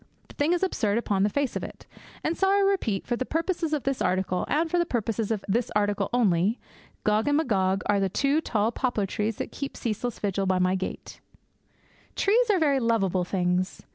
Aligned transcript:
The 0.29 0.33
thing 0.33 0.51
is 0.53 0.63
absurd 0.63 0.97
upon 0.97 1.21
the 1.21 1.29
face 1.29 1.55
of 1.55 1.63
it. 1.63 1.85
And 2.23 2.35
so 2.35 2.49
I 2.49 2.59
repeat 2.61 3.03
that 3.03 3.07
for 3.07 3.15
the 3.17 3.23
purposes 3.23 3.71
of 3.71 3.83
this 3.83 4.01
article, 4.01 4.45
and 4.47 4.67
for 4.67 4.79
the 4.79 4.85
purposes 4.87 5.29
of 5.29 5.45
this 5.47 5.69
article 5.75 6.09
only, 6.11 6.59
Gog 7.03 7.27
and 7.27 7.37
Magog 7.37 7.83
are 7.85 7.99
the 7.99 8.09
two 8.09 8.41
tall 8.41 8.71
poplar 8.71 9.05
trees 9.05 9.35
that 9.35 9.51
keep 9.51 9.77
ceaseless 9.77 10.17
vigil 10.17 10.47
by 10.47 10.57
my 10.57 10.73
gate. 10.73 11.21
Trees 12.15 12.49
are 12.49 12.57
very 12.57 12.79
lovable 12.79 13.23
things. 13.25 13.83